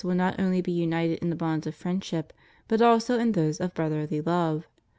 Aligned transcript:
will 0.03 0.15
not 0.15 0.39
only 0.39 0.61
be 0.61 0.71
united 0.71 1.19
in 1.19 1.29
the 1.29 1.35
bonds 1.35 1.67
of 1.67 1.75
friendship, 1.75 2.33
but 2.67 2.81
also 2.81 3.19
in 3.19 3.33
those 3.33 3.59
of 3.59 3.71
brotherly 3.75 4.19
love. 4.19 4.67